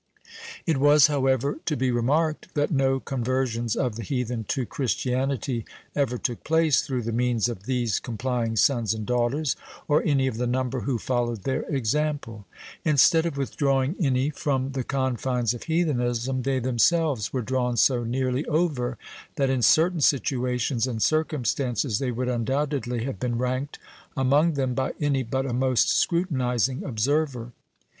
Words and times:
It 0.65 0.77
was, 0.79 1.05
however, 1.05 1.59
to 1.67 1.77
be 1.77 1.91
remarked, 1.91 2.55
that 2.55 2.71
no 2.71 2.99
conversions 2.99 3.75
of 3.75 3.97
the 3.97 4.01
heathen 4.03 4.45
to 4.45 4.65
Christianity 4.65 5.63
ever 5.95 6.17
took 6.17 6.43
place 6.43 6.81
through 6.81 7.03
the 7.03 7.11
means 7.11 7.47
of 7.47 7.67
these 7.67 7.99
complying 7.99 8.55
sons 8.55 8.95
and 8.95 9.05
daughters, 9.05 9.55
or 9.87 10.01
any 10.01 10.25
of 10.25 10.37
the 10.37 10.47
number 10.47 10.79
who 10.79 10.97
followed 10.97 11.43
their 11.43 11.61
example. 11.69 12.47
Instead 12.83 13.27
of 13.27 13.37
withdrawing 13.37 13.95
any 13.99 14.31
from 14.31 14.71
the 14.71 14.83
confines 14.83 15.53
of 15.53 15.65
heathenism, 15.65 16.41
they 16.41 16.57
themselves 16.57 17.31
were 17.31 17.43
drawn 17.43 17.77
so 17.77 18.03
nearly 18.03 18.43
over, 18.45 18.97
that 19.35 19.51
in 19.51 19.61
certain 19.61 20.01
situations 20.01 20.87
and 20.87 21.03
circumstances 21.03 21.99
they 21.99 22.09
would 22.09 22.27
undoubtedly 22.27 23.03
have 23.03 23.19
been 23.19 23.37
ranked 23.37 23.77
among 24.17 24.53
them 24.53 24.73
by 24.73 24.93
any 24.99 25.21
but 25.21 25.45
a 25.45 25.53
most 25.53 25.89
scrutinizing 25.89 26.83
observer. 26.83 27.51